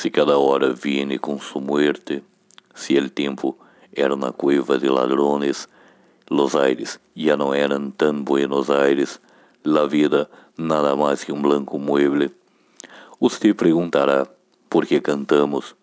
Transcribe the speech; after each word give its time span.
Si 0.00 0.10
cada 0.10 0.38
hora 0.38 0.68
viene 0.82 1.18
con 1.18 1.40
su 1.40 1.60
muerte, 1.60 2.22
si 2.74 2.96
el 2.96 3.12
tiempo 3.12 3.58
era 3.92 4.14
una 4.14 4.32
cueva 4.32 4.78
de 4.78 4.88
ladrones, 4.88 5.68
los 6.28 6.54
aires 6.54 7.02
ya 7.14 7.36
no 7.36 7.52
eran 7.52 7.92
tan 7.92 8.24
buenos 8.24 8.70
aires, 8.70 9.20
la 9.62 9.84
vida 9.84 10.30
nada 10.56 10.96
más 10.96 11.26
que 11.26 11.32
un 11.32 11.42
blanco 11.42 11.76
mueble. 11.76 12.30
Usted 13.18 13.54
preguntará 13.54 14.32
por 14.70 14.86
qué 14.86 15.02
cantamos, 15.02 15.76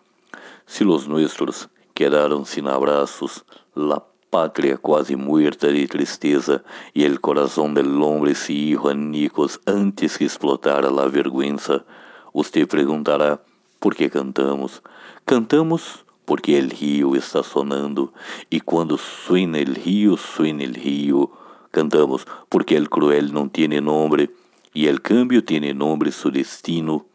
si 0.66 0.82
los 0.82 1.06
nuestros 1.06 1.68
quedaron 1.94 2.44
sin 2.44 2.66
abrazos, 2.66 3.44
la 3.76 4.04
patria 4.30 4.78
quase 4.78 5.14
muerta 5.14 5.68
de 5.68 5.86
tristeza 5.86 6.64
y 6.92 7.04
el 7.04 7.20
corazón 7.20 7.72
del 7.72 8.02
hombre 8.02 8.34
se 8.34 8.52
hizo 8.52 8.88
añicos 8.88 9.60
antes 9.64 10.18
que 10.18 10.24
explotara 10.24 10.90
la 10.90 11.06
vergüenza. 11.06 11.84
Usted 12.32 12.66
preguntará 12.66 13.40
por 13.78 13.94
qué 13.94 14.10
cantamos. 14.10 14.82
Cantamos 15.24 16.04
porque 16.24 16.58
el 16.58 16.70
río 16.70 17.14
está 17.14 17.42
sonando 17.42 18.12
y 18.50 18.60
cuando 18.60 18.98
suena 18.98 19.58
el 19.58 19.74
río, 19.74 20.16
suena 20.16 20.64
el 20.64 20.74
río. 20.74 21.30
Cantamos 21.70 22.26
porque 22.48 22.76
el 22.76 22.90
cruel 22.90 23.32
no 23.32 23.48
tiene 23.48 23.80
nombre 23.80 24.30
y 24.74 24.86
el 24.86 25.00
cambio 25.00 25.44
tiene 25.44 25.74
nombre 25.74 26.12
su 26.12 26.30
destino. 26.30 27.06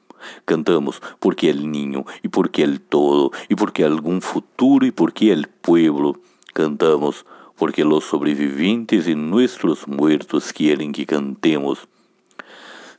Cantamos 0.46 1.02
porque 1.20 1.50
el 1.50 1.70
niño 1.70 2.06
y 2.22 2.30
porque 2.30 2.64
el 2.64 2.82
todo 2.82 3.32
y 3.50 3.56
porque 3.56 3.84
algún 3.84 4.22
futuro 4.22 4.86
y 4.86 4.92
porque 4.92 5.32
el 5.32 5.48
pueblo. 5.48 6.20
Cantamos 6.54 7.26
porque 7.58 7.84
los 7.84 8.04
sobrevivientes 8.06 9.08
y 9.08 9.16
nuestros 9.16 9.88
muertos 9.88 10.54
quieren 10.54 10.92
que 10.92 11.06
cantemos. 11.06 11.88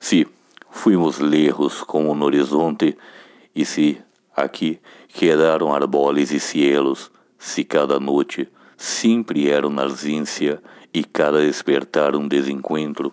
Sí, 0.01 0.27
fuimos 0.71 1.21
lejos 1.21 1.85
como 1.85 2.12
un 2.12 2.23
horizonte 2.23 2.96
y 3.55 3.65
sí, 3.65 4.01
aquí 4.35 4.81
quedaron 5.17 5.75
árboles 5.75 6.33
y 6.33 6.41
cielos, 6.41 7.13
si 7.38 7.65
cada 7.65 8.01
noche 8.01 8.51
siempre 8.77 9.51
era 9.51 9.66
una 9.66 9.83
ausência 9.83 10.61
y 10.93 11.05
cada 11.05 11.38
despertar 11.38 12.16
un 12.16 12.29
desencuentro. 12.29 13.13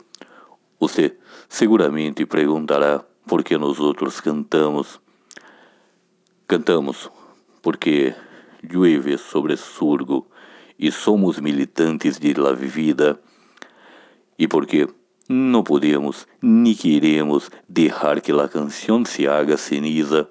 Usted 0.80 1.18
seguramente 1.48 2.26
perguntará 2.26 3.06
por 3.28 3.44
que 3.44 3.58
nosotros 3.58 4.22
cantamos. 4.22 5.00
Cantamos 6.48 7.12
porque 7.62 8.16
llueve 8.64 9.18
sobre 9.18 9.58
surgo 9.58 10.28
e 10.78 10.92
somos 10.92 11.40
militantes 11.40 12.20
de 12.20 12.34
la 12.34 12.54
vida 12.54 13.20
e 14.38 14.48
porque 14.48 14.88
não 15.30 15.64
podemos 15.64 16.28
ni 16.42 16.76
queremos 16.76 17.50
deixar 17.68 18.22
que 18.22 18.34
la 18.34 18.48
canção 18.48 19.06
se 19.06 19.28
haga 19.28 19.58
ceniza. 19.58 20.30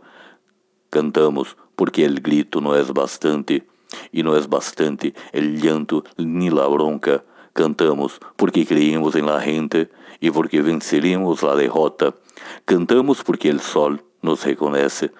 Cantamos 0.90 1.56
porque 1.76 2.04
el 2.04 2.20
grito 2.20 2.60
no 2.60 2.76
es 2.76 2.90
bastante 2.90 3.66
e 4.12 4.22
no 4.22 4.36
es 4.36 4.46
bastante 4.46 5.14
el 5.32 5.60
llanto 5.60 6.04
ni 6.18 6.50
la 6.50 6.66
bronca. 6.66 7.24
Cantamos 7.52 8.20
porque 8.36 8.66
creemos 8.66 9.14
en 9.14 9.26
la 9.26 9.40
gente 9.40 9.90
e 10.20 10.30
porque 10.30 10.60
venceremos 10.62 11.42
la 11.42 11.54
derrota. 11.54 12.14
Cantamos 12.64 13.22
porque 13.24 13.48
el 13.48 13.60
sol 13.60 14.02
nos 14.22 14.44
reconhece 14.44 15.12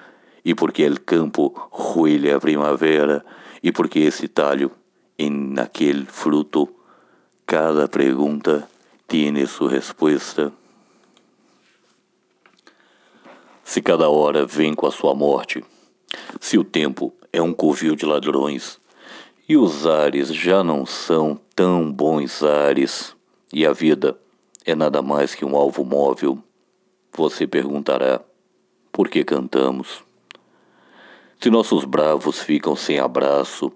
e 0.45 0.55
porque 0.55 0.85
el 0.85 1.05
campo 1.05 1.71
huele 1.95 2.33
a 2.33 2.41
primavera 2.41 3.25
e 3.63 3.73
porque 3.73 4.07
esse 4.07 4.29
talho 4.29 4.73
en 5.17 5.59
aquel 5.59 6.07
fruto 6.07 6.73
cada 7.47 7.89
pergunta 7.89 8.69
tiene 9.11 9.45
sua 9.45 9.73
resposta. 9.73 10.53
Se 13.65 13.83
cada 13.83 14.09
hora 14.09 14.47
vem 14.47 14.73
com 14.73 14.87
a 14.87 14.93
sua 14.93 15.17
morte, 15.17 15.65
se 16.41 16.57
o 16.57 16.63
tempo 16.63 17.13
é 17.33 17.43
um 17.43 17.53
covil 17.53 17.97
de 17.97 18.07
ladrões 18.07 18.79
e 19.49 19.57
os 19.57 19.85
ares 19.85 20.33
já 20.33 20.63
não 20.63 20.87
são 20.87 21.41
tão 21.57 21.91
bons 21.91 22.45
ares 22.45 23.17
e 23.53 23.67
a 23.67 23.73
vida 23.73 24.17
é 24.65 24.77
nada 24.77 25.03
mais 25.03 25.35
que 25.35 25.45
um 25.45 25.57
alvo 25.57 25.85
móvel, 25.85 26.39
você 27.13 27.49
perguntará 27.49 28.21
por 28.93 29.09
que 29.09 29.25
cantamos? 29.25 30.05
Se 31.41 31.51
nossos 31.51 31.85
bravos 31.85 32.39
ficam 32.39 32.77
sem 32.77 33.01
abraço 33.01 33.73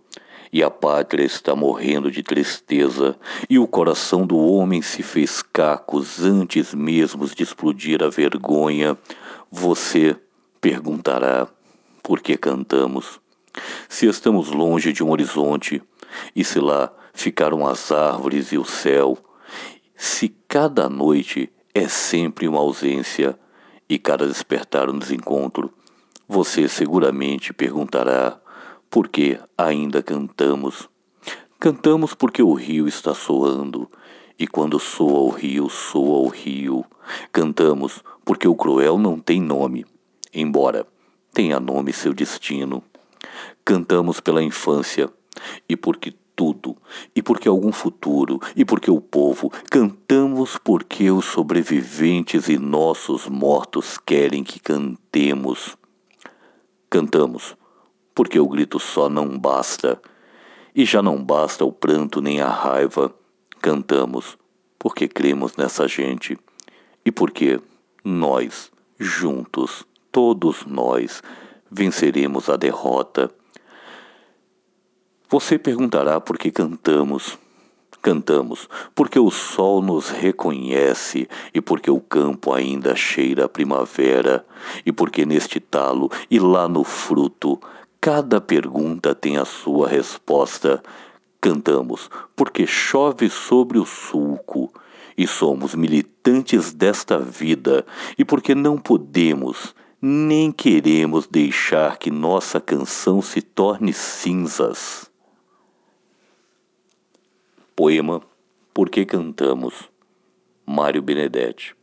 e 0.52 0.62
a 0.62 0.70
pátria 0.70 1.24
está 1.24 1.54
morrendo 1.54 2.10
de 2.10 2.22
tristeza 2.22 3.16
e 3.48 3.58
o 3.58 3.66
coração 3.66 4.26
do 4.26 4.36
homem 4.36 4.82
se 4.82 5.02
fez 5.02 5.42
cacos 5.42 6.22
antes 6.22 6.74
mesmo 6.74 7.26
de 7.26 7.42
explodir 7.42 8.02
a 8.02 8.08
vergonha, 8.08 8.96
você 9.50 10.16
perguntará 10.60 11.48
por 12.02 12.20
que 12.20 12.36
cantamos? 12.36 13.20
Se 13.88 14.06
estamos 14.06 14.50
longe 14.50 14.92
de 14.92 15.02
um 15.02 15.10
horizonte 15.10 15.82
e 16.34 16.44
se 16.44 16.58
lá 16.58 16.92
ficaram 17.12 17.66
as 17.66 17.92
árvores 17.92 18.52
e 18.52 18.58
o 18.58 18.64
céu, 18.64 19.16
se 19.96 20.28
cada 20.48 20.88
noite 20.88 21.50
é 21.72 21.88
sempre 21.88 22.48
uma 22.48 22.60
ausência 22.60 23.38
e 23.88 23.98
cada 23.98 24.26
despertar 24.26 24.88
um 24.90 24.98
desencontro, 24.98 25.72
você 26.28 26.68
seguramente 26.68 27.52
perguntará 27.52 28.40
por 28.94 29.08
que 29.08 29.40
ainda 29.58 30.04
cantamos. 30.04 30.88
Cantamos 31.58 32.14
porque 32.14 32.40
o 32.40 32.54
rio 32.54 32.86
está 32.86 33.12
soando, 33.12 33.90
e 34.38 34.46
quando 34.46 34.78
soa 34.78 35.18
o 35.18 35.30
rio, 35.30 35.68
soa 35.68 36.20
o 36.20 36.28
rio. 36.28 36.84
Cantamos 37.32 38.04
porque 38.24 38.46
o 38.46 38.54
cruel 38.54 38.96
não 38.96 39.18
tem 39.18 39.40
nome, 39.40 39.84
embora 40.32 40.86
tenha 41.32 41.58
nome 41.58 41.92
seu 41.92 42.14
destino. 42.14 42.84
Cantamos 43.64 44.20
pela 44.20 44.40
infância, 44.40 45.12
e 45.68 45.76
porque 45.76 46.14
tudo, 46.36 46.76
e 47.16 47.20
porque 47.20 47.48
algum 47.48 47.72
futuro, 47.72 48.38
e 48.54 48.64
porque 48.64 48.92
o 48.92 49.00
povo, 49.00 49.50
cantamos 49.72 50.56
porque 50.56 51.10
os 51.10 51.24
sobreviventes 51.24 52.48
e 52.48 52.56
nossos 52.56 53.26
mortos 53.26 53.98
querem 53.98 54.44
que 54.44 54.60
cantemos. 54.60 55.76
Cantamos, 56.88 57.56
porque 58.14 58.38
o 58.38 58.48
grito 58.48 58.78
só 58.78 59.08
não 59.08 59.38
basta, 59.38 60.00
e 60.74 60.84
já 60.84 61.02
não 61.02 61.22
basta 61.22 61.64
o 61.64 61.72
pranto 61.72 62.20
nem 62.20 62.40
a 62.40 62.48
raiva. 62.48 63.14
Cantamos, 63.60 64.36
porque 64.78 65.08
cremos 65.08 65.56
nessa 65.56 65.88
gente, 65.88 66.38
e 67.04 67.10
porque 67.10 67.60
nós, 68.04 68.70
juntos, 68.98 69.84
todos 70.12 70.64
nós, 70.66 71.22
venceremos 71.70 72.48
a 72.48 72.56
derrota. 72.56 73.30
Você 75.28 75.58
perguntará 75.58 76.20
por 76.20 76.38
que 76.38 76.50
cantamos. 76.50 77.38
Cantamos 78.00 78.68
porque 78.94 79.18
o 79.18 79.30
sol 79.30 79.80
nos 79.80 80.10
reconhece 80.10 81.26
e 81.54 81.60
porque 81.62 81.90
o 81.90 81.98
campo 81.98 82.52
ainda 82.52 82.94
cheira 82.94 83.46
a 83.46 83.48
primavera 83.48 84.44
e 84.84 84.92
porque 84.92 85.24
neste 85.24 85.58
talo 85.58 86.10
e 86.30 86.38
lá 86.38 86.68
no 86.68 86.84
fruto 86.84 87.58
cada 88.04 88.38
pergunta 88.38 89.14
tem 89.14 89.38
a 89.38 89.46
sua 89.46 89.88
resposta. 89.88 90.82
Cantamos 91.40 92.10
porque 92.36 92.66
chove 92.66 93.30
sobre 93.30 93.78
o 93.78 93.86
sulco 93.86 94.70
e 95.16 95.26
somos 95.26 95.74
militantes 95.74 96.74
desta 96.74 97.18
vida 97.18 97.86
e 98.18 98.22
porque 98.22 98.54
não 98.54 98.76
podemos 98.76 99.74
nem 100.02 100.52
queremos 100.52 101.26
deixar 101.26 101.96
que 101.96 102.10
nossa 102.10 102.60
canção 102.60 103.22
se 103.22 103.40
torne 103.40 103.94
cinzas. 103.94 105.10
Poema 107.74 108.20
Por 108.74 108.90
que 108.90 109.06
Cantamos, 109.06 109.88
Mário 110.66 111.00
Benedetti 111.00 111.74